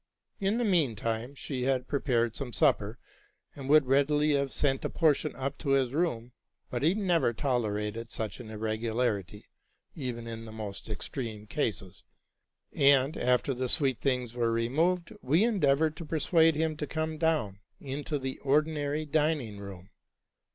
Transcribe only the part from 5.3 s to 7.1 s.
up to his room; but he